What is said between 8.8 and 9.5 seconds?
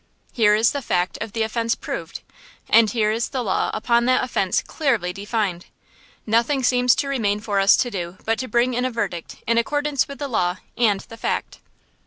a verdict